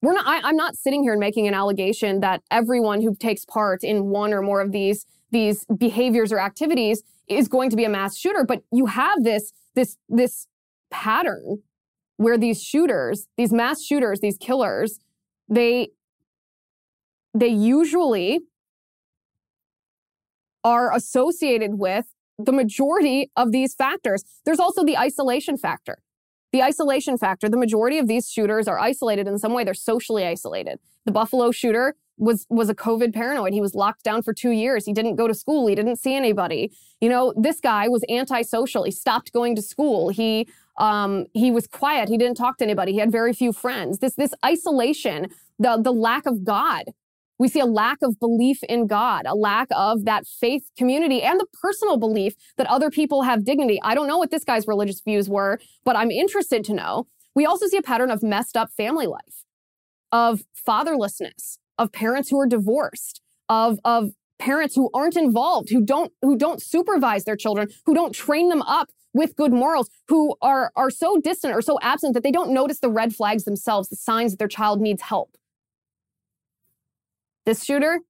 [0.02, 3.44] we're not, I, am not sitting here and making an allegation that everyone who takes
[3.44, 7.85] part in one or more of these, these behaviors or activities is going to be
[7.85, 8.45] a mass shooter.
[8.45, 10.47] But you have this, this, this
[10.90, 11.62] pattern
[12.18, 15.01] where these shooters, these mass shooters, these killers,
[15.49, 15.88] they,
[17.35, 18.40] they usually
[20.62, 22.07] are associated with
[22.38, 24.25] the majority of these factors.
[24.45, 25.99] There's also the isolation factor.
[26.53, 29.64] The isolation factor, the majority of these shooters are isolated in some way.
[29.64, 30.79] They're socially isolated.
[31.07, 33.53] The Buffalo shooter was was a COVID paranoid.
[33.53, 34.85] He was locked down for two years.
[34.87, 35.66] He didn't go to school.
[35.66, 36.72] He didn't see anybody.
[37.01, 38.85] You know, this guy was antisocial.
[38.85, 40.11] He stopped going to school.
[40.11, 40.48] He
[40.79, 42.09] um, he was quiet.
[42.09, 42.92] He didn't talk to anybody.
[42.92, 43.98] He had very few friends.
[43.98, 46.92] This this isolation, the the lack of God
[47.42, 51.40] we see a lack of belief in God, a lack of that faith community and
[51.40, 53.81] the personal belief that other people have dignity.
[53.83, 57.09] I don't know what this guy's religious views were, but I'm interested to know.
[57.35, 59.44] We also see a pattern of messed up family life,
[60.12, 66.12] of fatherlessness, of parents who are divorced, of, of parents who aren't involved, who don't,
[66.22, 70.72] who don't supervise their children, who don't train them up with good morals, who are,
[70.74, 73.96] are so distant or so absent that they don't notice the red flags themselves, the
[73.96, 75.37] signs that their child needs help.
[77.44, 78.00] This shooter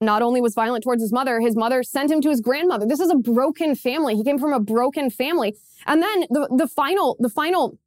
[0.00, 2.86] not only was violent towards his mother, his mother sent him to his grandmother.
[2.86, 4.16] This is a broken family.
[4.16, 5.54] He came from a broken family.
[5.86, 7.78] And then the, the final, the final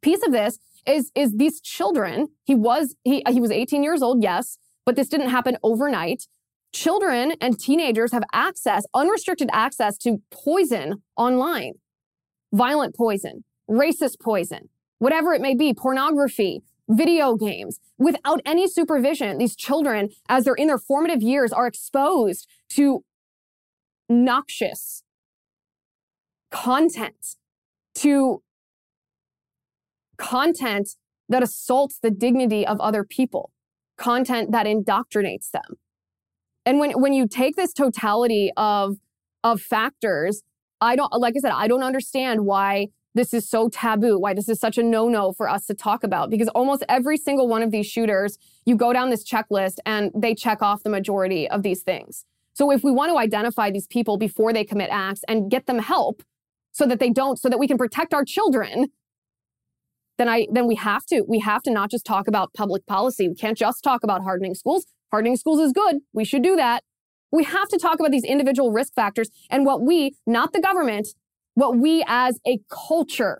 [0.00, 2.28] piece of this is, is these children.
[2.44, 4.22] He was, he, he was 18 years old.
[4.22, 4.58] Yes.
[4.84, 6.26] But this didn't happen overnight.
[6.72, 11.74] Children and teenagers have access, unrestricted access to poison online,
[12.52, 19.38] violent poison, racist poison, whatever it may be, pornography, video games without any supervision.
[19.38, 23.04] These children, as they're in their formative years, are exposed to
[24.08, 25.02] noxious
[26.50, 27.36] content,
[27.94, 28.42] to
[30.20, 30.90] content
[31.28, 33.50] that assaults the dignity of other people,
[33.96, 35.78] content that indoctrinates them.
[36.66, 38.96] And when, when you take this totality of,
[39.42, 40.42] of factors,
[40.80, 44.48] I don't, like I said, I don't understand why this is so taboo, why this
[44.48, 46.30] is such a no no for us to talk about.
[46.30, 50.34] Because almost every single one of these shooters, you go down this checklist and they
[50.34, 52.24] check off the majority of these things.
[52.52, 55.78] So if we want to identify these people before they commit acts and get them
[55.78, 56.22] help
[56.72, 58.88] so that they don't, so that we can protect our children,
[60.20, 63.26] then I then we have to we have to not just talk about public policy.
[63.26, 64.84] We can't just talk about hardening schools.
[65.10, 65.96] Hardening schools is good.
[66.12, 66.84] We should do that.
[67.32, 71.08] We have to talk about these individual risk factors and what we, not the government,
[71.54, 73.38] what we as a culture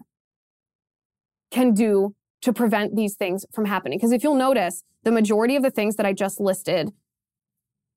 [1.50, 3.98] can do to prevent these things from happening.
[3.98, 6.92] Because if you'll notice, the majority of the things that I just listed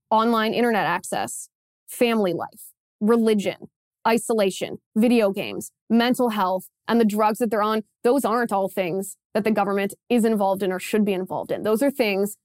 [0.09, 1.47] online internet access,
[1.87, 3.69] family life, religion,
[4.05, 9.17] isolation, video games, mental health, and the drugs that they're on, those aren't all things
[9.33, 11.63] that the government is involved in or should be involved in.
[11.63, 12.37] Those are things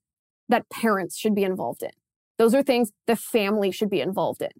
[0.49, 1.91] that parents should be involved in.
[2.39, 4.51] Those are things the family should be involved in.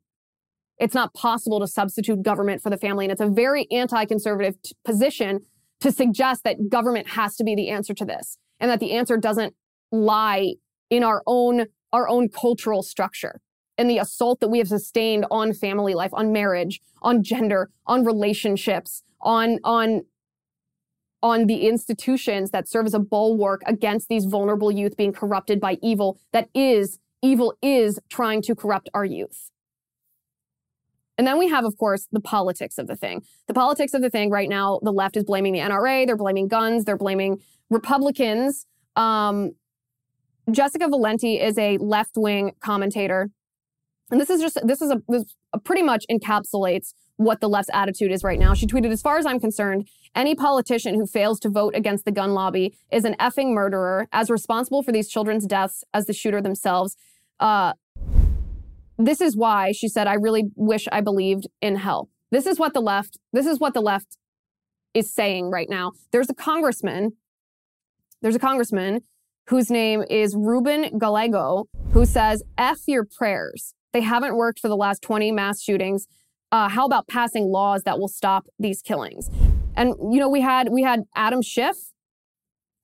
[0.79, 3.05] It's not possible to substitute government for the family.
[3.05, 5.41] And it's a very anti conservative t- position
[5.81, 9.17] to suggest that government has to be the answer to this and that the answer
[9.17, 9.55] doesn't
[9.93, 10.55] lie
[10.91, 13.41] in our own, our own cultural structure
[13.79, 18.05] and the assault that we have sustained on family life, on marriage, on gender, on
[18.05, 20.03] relationships, on, on,
[21.23, 25.79] on the institutions that serve as a bulwark against these vulnerable youth being corrupted by
[25.81, 29.51] evil that is, evil is trying to corrupt our youth.
[31.17, 33.25] And then we have, of course, the politics of the thing.
[33.49, 36.47] The politics of the thing right now, the left is blaming the NRA, they're blaming
[36.47, 38.67] guns, they're blaming Republicans.
[38.95, 39.53] Um,
[40.51, 43.31] Jessica Valenti is a left wing commentator.
[44.11, 48.13] And this is just, this is a, this pretty much encapsulates what the left's attitude
[48.13, 48.55] is right now.
[48.55, 52.13] She tweeted, as far as I'm concerned, any politician who fails to vote against the
[52.13, 56.41] gun lobby is an effing murderer, as responsible for these children's deaths as the shooter
[56.41, 56.97] themselves.
[57.41, 57.73] Uh,
[58.97, 62.09] this is why she said, I really wish I believed in hell.
[62.31, 64.17] This is what the left, this is what the left
[64.95, 65.93] is saying right now.
[66.13, 67.13] There's a congressman,
[68.23, 69.01] there's a congressman
[69.49, 73.75] whose name is Ruben Gallego, who says, F your prayers.
[73.93, 76.07] They haven't worked for the last 20 mass shootings.
[76.51, 79.31] Uh, how about passing laws that will stop these killings?
[79.77, 81.77] And you know, we had we had Adam Schiff.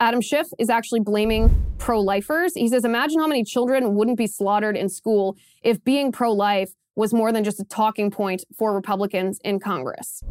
[0.01, 2.55] Adam Schiff is actually blaming pro-lifers.
[2.55, 7.13] He says, imagine how many children wouldn't be slaughtered in school if being pro-life was
[7.15, 10.23] more than just a talking point for Republicans in Congress.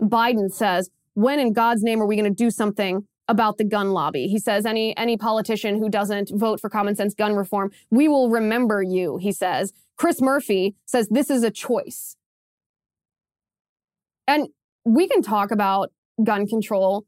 [0.00, 3.90] Biden says, when in God's name are we going to do something about the gun
[3.92, 4.26] lobby?
[4.26, 8.30] He says any any politician who doesn't vote for common sense gun reform, we will
[8.30, 9.72] remember you, he says.
[9.96, 12.16] Chris Murphy says this is a choice.
[14.26, 14.48] And
[14.84, 15.90] we can talk about
[16.22, 17.06] gun control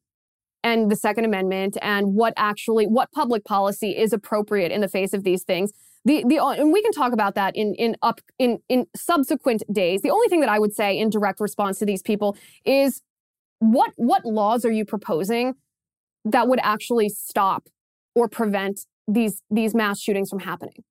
[0.62, 5.12] and the Second Amendment and what actually what public policy is appropriate in the face
[5.12, 5.72] of these things.
[6.04, 10.02] The the and we can talk about that in in up in in subsequent days.
[10.02, 13.02] The only thing that I would say in direct response to these people is
[13.59, 15.54] what what laws are you proposing
[16.24, 17.68] that would actually stop
[18.14, 20.85] or prevent these these mass shootings from happening?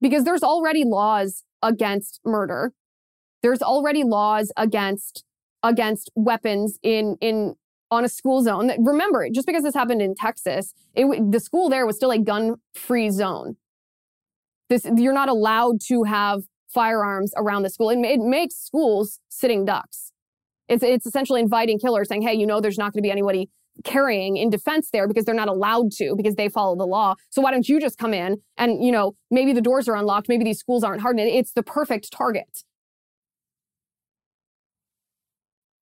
[0.00, 2.72] Because there's already laws against murder.
[3.42, 5.24] There's already laws against
[5.62, 7.54] against weapons in in
[7.90, 8.72] on a school zone.
[8.84, 13.10] Remember, just because this happened in Texas, it, the school there was still a gun-free
[13.10, 13.56] zone.
[14.68, 17.90] This you're not allowed to have firearms around the school.
[17.90, 20.03] It, it makes schools sitting ducks.
[20.68, 23.48] It's it's essentially inviting killers, saying, "Hey, you know, there's not going to be anybody
[23.82, 27.14] carrying in defense there because they're not allowed to because they follow the law.
[27.30, 30.28] So why don't you just come in and you know maybe the doors are unlocked,
[30.28, 31.28] maybe these schools aren't hardened.
[31.28, 32.64] It's the perfect target.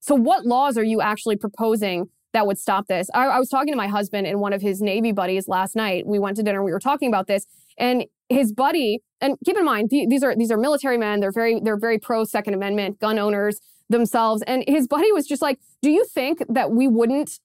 [0.01, 3.09] So, what laws are you actually proposing that would stop this?
[3.14, 6.09] I, I, was talking to my husband and one of his Navy buddies last night.
[6.09, 6.64] We went to dinner.
[6.64, 7.47] We were talking about this,
[7.79, 9.01] and his buddy.
[9.21, 11.21] And keep in mind, th- these are these are military men.
[11.21, 14.42] They're very they're very pro Second Amendment, gun owners themselves.
[14.47, 17.40] And his buddy was just like, "Do you think that we wouldn't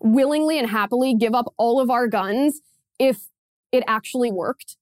[0.00, 2.60] willingly and happily give up all of our guns
[2.98, 3.28] if
[3.72, 4.76] it actually worked?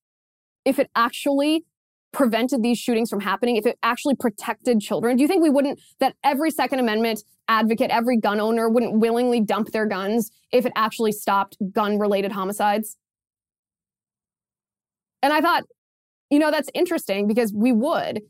[0.65, 1.65] If it actually
[2.13, 5.81] prevented these shootings from happening, if it actually protected children, do you think we wouldn't,
[5.99, 10.73] that every Second Amendment advocate, every gun owner wouldn't willingly dump their guns if it
[10.77, 12.97] actually stopped gun related homicides?
[15.23, 15.65] And I thought,
[16.31, 18.23] you know, that's interesting because we would,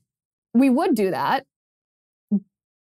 [0.55, 1.45] we would do that,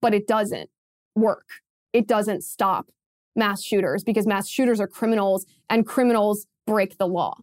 [0.04, 0.70] but it doesn't
[1.16, 1.48] work.
[1.94, 2.88] It doesn't stop
[3.36, 7.38] mass shooters because mass shooters are criminals and criminals break the law.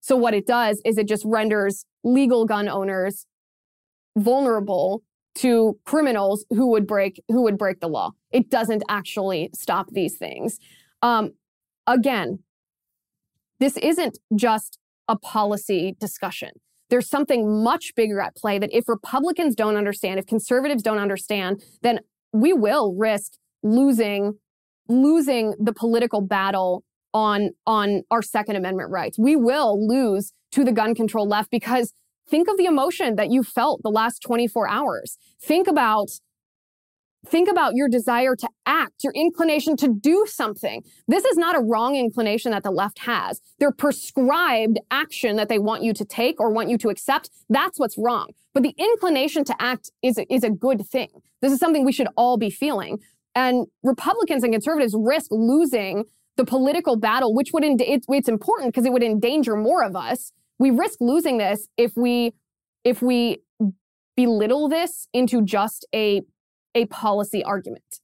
[0.00, 3.26] So what it does is it just renders legal gun owners
[4.18, 5.02] vulnerable
[5.36, 8.10] to criminals who would break who would break the law.
[8.32, 10.58] It doesn't actually stop these things.
[11.02, 11.34] Um,
[11.86, 12.40] again,
[13.60, 16.50] this isn't just a policy discussion.
[16.90, 21.62] There's something much bigger at play that if Republicans don't understand, if conservatives don't understand,
[21.82, 22.00] then
[22.32, 24.34] we will risk losing
[24.88, 29.18] losing the political battle on on our second amendment rights.
[29.18, 31.92] We will lose to the gun control left because
[32.28, 35.16] think of the emotion that you felt the last 24 hours.
[35.40, 36.08] Think about
[37.26, 40.82] think about your desire to act, your inclination to do something.
[41.06, 43.40] This is not a wrong inclination that the left has.
[43.58, 47.78] Their prescribed action that they want you to take or want you to accept, that's
[47.78, 48.28] what's wrong.
[48.54, 51.08] But the inclination to act is, is a good thing.
[51.40, 52.98] This is something we should all be feeling.
[53.34, 56.04] And Republicans and conservatives risk losing
[56.36, 59.94] the political battle, which would, end- it's, it's important because it would endanger more of
[59.94, 60.32] us.
[60.58, 62.32] We risk losing this if we,
[62.82, 63.42] if we
[64.16, 66.22] belittle this into just a,
[66.74, 68.00] a policy argument.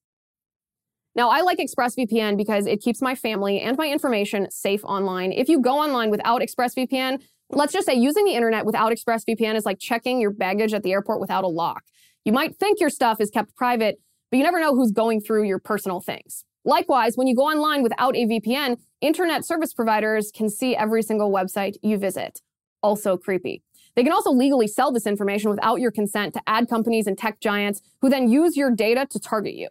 [1.14, 5.32] Now, I like ExpressVPN because it keeps my family and my information safe online.
[5.32, 9.64] If you go online without ExpressVPN, let's just say using the internet without ExpressVPN is
[9.64, 11.84] like checking your baggage at the airport without a lock.
[12.26, 13.98] You might think your stuff is kept private,
[14.30, 16.44] but you never know who's going through your personal things.
[16.66, 21.30] Likewise, when you go online without a VPN, internet service providers can see every single
[21.30, 22.42] website you visit.
[22.82, 23.62] Also creepy.
[23.96, 27.40] They can also legally sell this information without your consent to ad companies and tech
[27.40, 29.68] giants who then use your data to target you.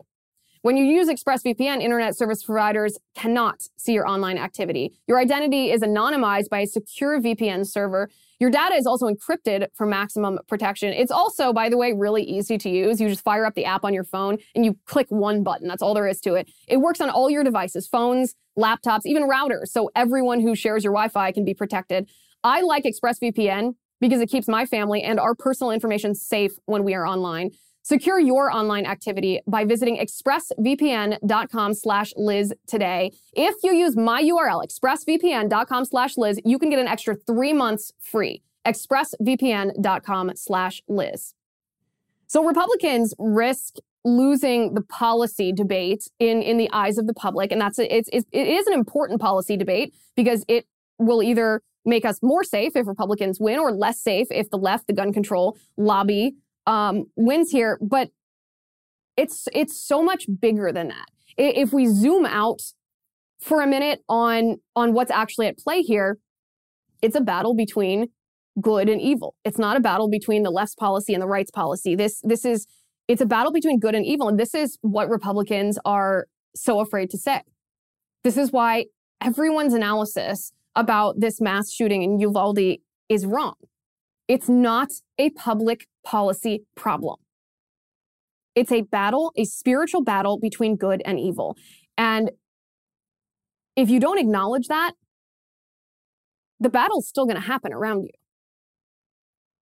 [0.63, 4.97] When you use ExpressVPN, internet service providers cannot see your online activity.
[5.07, 8.09] Your identity is anonymized by a secure VPN server.
[8.39, 10.91] Your data is also encrypted for maximum protection.
[10.91, 12.99] It's also, by the way, really easy to use.
[12.99, 15.67] You just fire up the app on your phone and you click one button.
[15.67, 16.49] That's all there is to it.
[16.67, 19.67] It works on all your devices, phones, laptops, even routers.
[19.67, 22.09] So everyone who shares your Wi-Fi can be protected.
[22.43, 26.93] I like ExpressVPN because it keeps my family and our personal information safe when we
[26.93, 27.51] are online.
[27.81, 33.11] Secure your online activity by visiting expressvpn.com slash Liz today.
[33.33, 37.91] If you use my URL, expressvpn.com slash Liz, you can get an extra three months
[37.99, 38.41] free.
[38.65, 41.35] expressvpn.com slash Liz.
[42.27, 47.51] So Republicans risk losing the policy debate in, in the eyes of the public.
[47.51, 50.65] And that's, a, it's, it's, it is an important policy debate because it
[50.97, 54.87] will either make us more safe if Republicans win or less safe if the left,
[54.87, 56.35] the gun control lobby,
[56.67, 58.09] um, wins here, but
[59.17, 61.05] it's it's so much bigger than that.
[61.37, 62.61] If we zoom out
[63.39, 66.17] for a minute on on what's actually at play here,
[67.01, 68.07] it's a battle between
[68.61, 69.35] good and evil.
[69.43, 71.95] It's not a battle between the left's policy and the right's policy.
[71.95, 72.67] This this is
[73.07, 77.09] it's a battle between good and evil, and this is what Republicans are so afraid
[77.11, 77.41] to say.
[78.23, 78.85] This is why
[79.21, 82.77] everyone's analysis about this mass shooting in Uvalde
[83.09, 83.55] is wrong.
[84.27, 87.17] It's not a public policy problem.
[88.55, 91.57] It's a battle, a spiritual battle between good and evil.
[91.97, 92.31] And
[93.75, 94.93] if you don't acknowledge that,
[96.59, 98.11] the battle's still going to happen around you.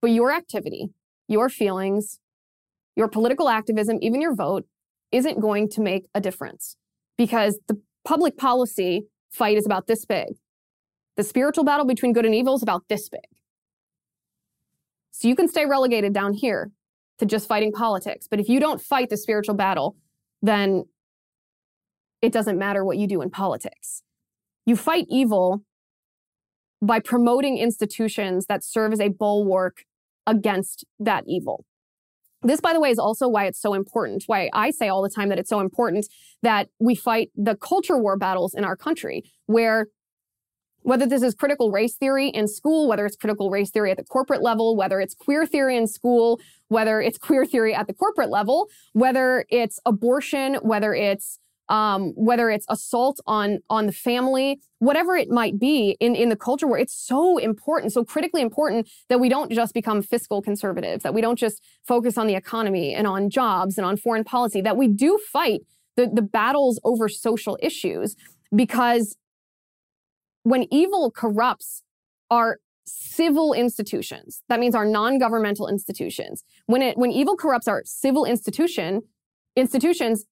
[0.01, 0.89] But your activity,
[1.27, 2.19] your feelings,
[2.95, 4.65] your political activism, even your vote,
[5.11, 6.75] isn't going to make a difference
[7.17, 10.35] because the public policy fight is about this big.
[11.15, 13.21] The spiritual battle between good and evil is about this big.
[15.11, 16.71] So you can stay relegated down here
[17.19, 18.27] to just fighting politics.
[18.27, 19.95] But if you don't fight the spiritual battle,
[20.41, 20.85] then
[22.21, 24.01] it doesn't matter what you do in politics.
[24.65, 25.63] You fight evil
[26.81, 29.83] by promoting institutions that serve as a bulwark
[30.25, 31.65] against that evil.
[32.41, 35.09] This, by the way, is also why it's so important, why I say all the
[35.09, 36.07] time that it's so important
[36.41, 39.87] that we fight the culture war battles in our country, where
[40.83, 44.03] whether this is critical race theory in school, whether it's critical race theory at the
[44.03, 48.29] corporate level, whether it's queer theory in school, whether it's queer theory at the corporate
[48.29, 55.15] level, whether it's abortion, whether it's um, whether it's assault on on the family, whatever
[55.15, 59.19] it might be in in the culture where it's so important, so critically important that
[59.19, 63.07] we don't just become fiscal conservatives, that we don't just focus on the economy and
[63.07, 65.61] on jobs and on foreign policy, that we do fight
[65.95, 68.15] the the battles over social issues
[68.53, 69.17] because
[70.43, 71.83] when evil corrupts
[72.29, 76.43] our civil institutions, that means our non-governmental institutions.
[76.65, 79.03] When it when evil corrupts our civil institution
[79.55, 80.25] institutions,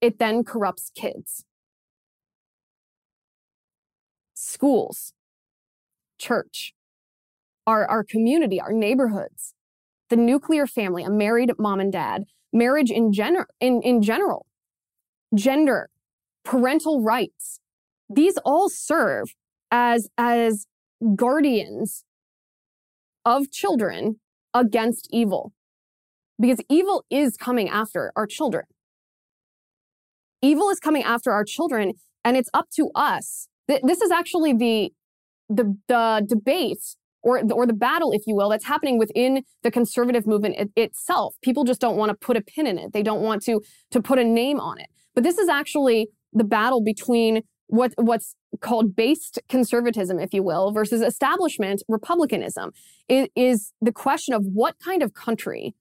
[0.00, 1.44] it then corrupts kids.
[4.34, 5.12] Schools,
[6.18, 6.74] church,
[7.66, 9.54] our, our community, our neighborhoods,
[10.08, 14.46] the nuclear family, a married mom and dad, marriage in, gener- in, in general,
[15.34, 15.90] gender,
[16.44, 17.59] parental rights.
[18.12, 19.34] These all serve
[19.70, 20.66] as, as
[21.14, 22.04] guardians
[23.24, 24.16] of children
[24.52, 25.52] against evil
[26.40, 28.64] because evil is coming after our children.
[30.42, 31.92] Evil is coming after our children,
[32.24, 33.48] and it's up to us.
[33.68, 34.92] This is actually the
[35.50, 39.70] the, the debate or the, or the battle, if you will, that's happening within the
[39.70, 41.34] conservative movement it, itself.
[41.42, 42.92] People just don't want to put a pin in it.
[42.92, 44.86] They don't want to to put a name on it.
[45.14, 50.72] But this is actually the battle between what what's called based conservatism, if you will,
[50.72, 52.72] versus establishment republicanism.
[53.08, 55.74] It is the question of what kind of country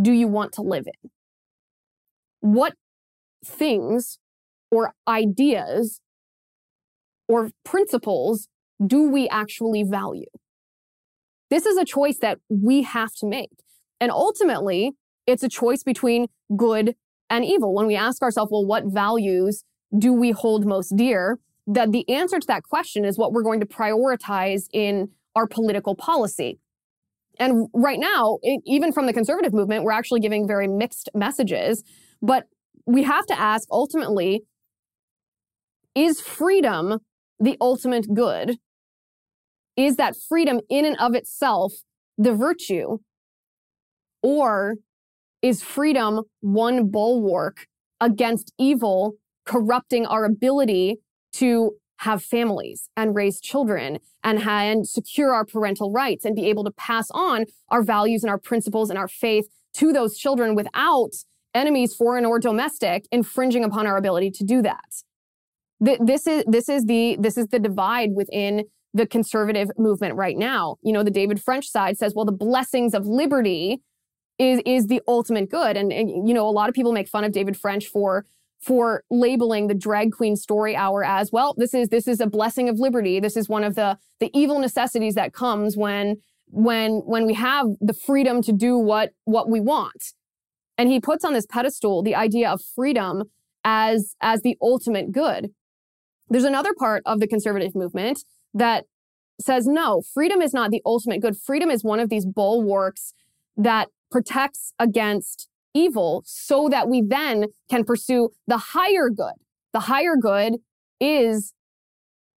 [0.00, 1.10] do you want to live in?
[2.40, 2.74] What
[3.44, 4.18] things
[4.70, 6.00] or ideas
[7.28, 8.48] or principles
[8.84, 10.24] do we actually value?
[11.50, 13.50] This is a choice that we have to make.
[14.00, 14.92] And ultimately,
[15.26, 16.26] it's a choice between
[16.56, 16.96] good
[17.30, 17.74] and evil.
[17.74, 19.64] When we ask ourselves, well, what values
[19.96, 21.38] do we hold most dear?
[21.66, 25.94] That the answer to that question is what we're going to prioritize in our political
[25.94, 26.58] policy.
[27.38, 31.82] And right now, it, even from the conservative movement, we're actually giving very mixed messages.
[32.20, 32.44] But
[32.86, 34.42] we have to ask ultimately
[35.94, 36.98] is freedom
[37.38, 38.58] the ultimate good?
[39.76, 41.72] Is that freedom in and of itself
[42.18, 42.98] the virtue?
[44.22, 44.76] Or
[45.42, 47.66] is freedom one bulwark
[48.00, 49.14] against evil
[49.44, 50.96] corrupting our ability
[51.34, 56.64] to have families and raise children and, and secure our parental rights and be able
[56.64, 61.10] to pass on our values and our principles and our faith to those children without
[61.54, 64.84] enemies, foreign or domestic, infringing upon our ability to do that.
[65.80, 68.64] This is this is the this is the divide within
[68.94, 70.76] the conservative movement right now.
[70.82, 73.82] You know, the David French side says, well, the blessings of liberty
[74.38, 77.24] is is the ultimate good, and, and you know, a lot of people make fun
[77.24, 78.24] of David French for
[78.64, 81.54] for labeling the drag queen story hour as well.
[81.56, 83.20] This is this is a blessing of liberty.
[83.20, 87.66] This is one of the the evil necessities that comes when when when we have
[87.80, 90.12] the freedom to do what what we want
[90.78, 93.24] and he puts on this pedestal the idea of freedom
[93.64, 95.50] as as the ultimate good
[96.28, 98.84] there's another part of the conservative movement that
[99.40, 103.14] says no freedom is not the ultimate good freedom is one of these bulwarks
[103.56, 109.34] that protects against evil so that we then can pursue the higher good
[109.72, 110.54] the higher good
[111.00, 111.52] is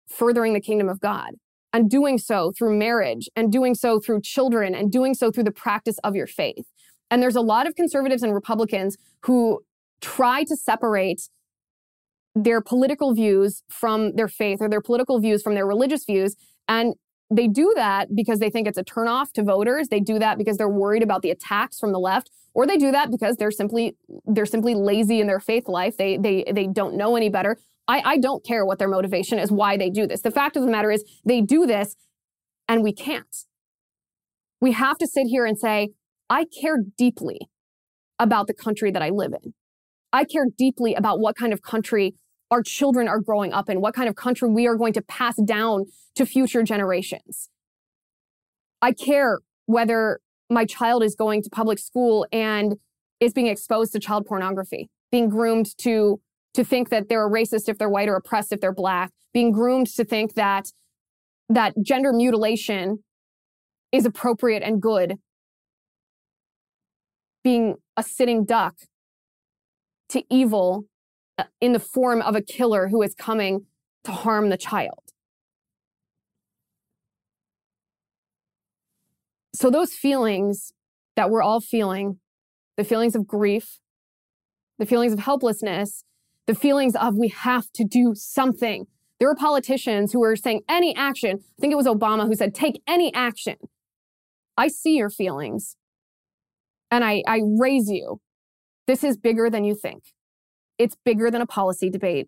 [0.07, 1.31] furthering the kingdom of god
[1.73, 5.51] and doing so through marriage and doing so through children and doing so through the
[5.51, 6.65] practice of your faith
[7.11, 9.61] and there's a lot of conservatives and Republicans who
[10.01, 11.29] try to separate
[12.33, 16.35] their political views from their faith or their political views from their religious views.
[16.67, 16.95] And
[17.31, 19.87] they do that because they think it's a turnoff to voters.
[19.87, 22.91] They do that because they're worried about the attacks from the left, or they do
[22.91, 23.95] that because they're simply
[24.25, 25.97] they're simply lazy in their faith life.
[25.97, 27.57] They they they don't know any better.
[27.87, 30.21] I, I don't care what their motivation is, why they do this.
[30.21, 31.95] The fact of the matter is they do this
[32.67, 33.45] and we can't.
[34.59, 35.89] We have to sit here and say,
[36.27, 37.41] I care deeply
[38.17, 39.53] about the country that I live in.
[40.11, 42.15] I care deeply about what kind of country
[42.49, 45.35] our children are growing up in, what kind of country we are going to pass
[45.35, 45.85] down
[46.15, 47.49] to future generations.
[48.81, 52.75] I care whether my child is going to public school and
[53.19, 56.19] is being exposed to child pornography, being groomed to
[56.53, 59.51] to think that they're a racist if they're white or oppressed if they're black, being
[59.51, 60.71] groomed to think that
[61.49, 63.03] that gender mutilation
[63.91, 65.15] is appropriate and good,
[67.43, 68.75] being a sitting duck
[70.09, 70.85] to evil
[71.37, 73.65] uh, in the form of a killer who is coming
[74.05, 75.04] to harm the child.
[79.55, 80.73] So, those feelings
[81.15, 82.19] that we're all feeling,
[82.75, 83.79] the feelings of grief,
[84.79, 86.03] the feelings of helplessness,
[86.45, 88.85] the feelings of we have to do something.
[89.17, 91.39] There were politicians who were saying any action.
[91.41, 93.55] I think it was Obama who said, take any action.
[94.57, 95.77] I see your feelings
[96.91, 98.19] and I, I raise you.
[98.87, 100.03] This is bigger than you think.
[100.77, 102.27] It's bigger than a policy debate.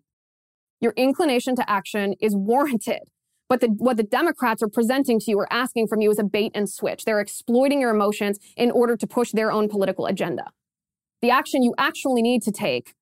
[0.80, 3.02] Your inclination to action is warranted.
[3.48, 6.24] But the, what the Democrats are presenting to you or asking from you is a
[6.24, 7.04] bait and switch.
[7.04, 10.50] They're exploiting your emotions in order to push their own political agenda.
[11.22, 12.94] The action you actually need to take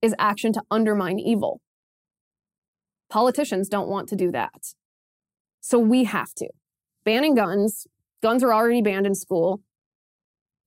[0.00, 1.60] is action to undermine evil.
[3.10, 4.74] Politicians don't want to do that.
[5.60, 6.48] So we have to.
[7.04, 7.86] Banning guns,
[8.22, 9.60] guns are already banned in school.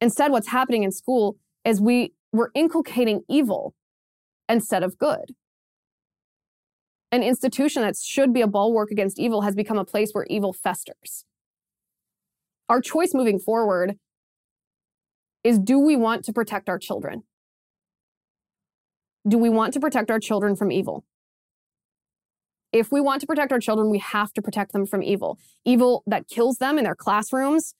[0.01, 3.73] Instead, what's happening in school is we, we're inculcating evil
[4.49, 5.34] instead of good
[7.12, 10.53] an institution that should be a bulwark against evil has become a place where evil
[10.53, 11.24] festers.
[12.70, 13.97] Our choice moving forward
[15.43, 17.24] is do we want to protect our children?
[19.28, 21.05] Do we want to protect our children from evil?
[22.74, 25.39] If we want to protect our children, we have to protect them from evil.
[25.64, 27.74] Evil that kills them in their classrooms,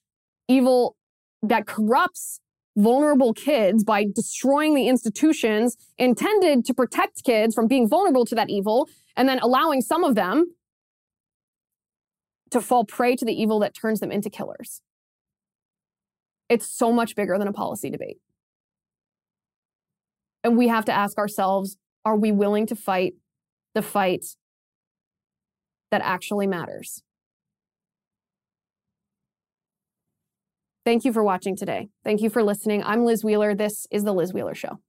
[0.48, 0.96] evil
[1.42, 2.40] that corrupts
[2.78, 8.50] vulnerable kids by destroying the institutions intended to protect kids from being vulnerable to that
[8.50, 10.54] evil and then allowing some of them
[12.52, 14.82] to fall prey to the evil that turns them into killers.
[16.50, 18.18] It's so much bigger than a policy debate.
[20.44, 23.16] And we have to ask ourselves are we willing to fight
[23.74, 24.26] the fight
[25.92, 27.04] that actually matters?
[30.88, 31.90] Thank you for watching today.
[32.06, 32.82] Thank you for listening.
[32.82, 33.54] I'm Liz Wheeler.
[33.54, 34.80] This is The Liz Wheeler Show.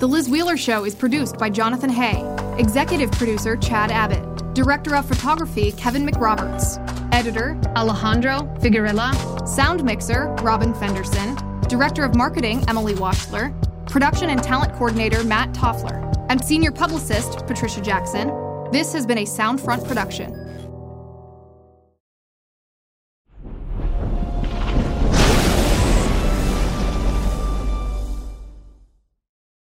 [0.00, 2.24] The Liz Wheeler Show is produced by Jonathan Hay,
[2.58, 6.76] executive producer Chad Abbott, director of photography Kevin McRoberts,
[7.14, 11.36] editor Alejandro Figuerella, sound mixer Robin Fenderson,
[11.68, 13.54] director of marketing Emily Washler,
[13.88, 18.26] production and talent coordinator Matt Toffler, and senior publicist Patricia Jackson.
[18.72, 20.45] This has been a Soundfront production.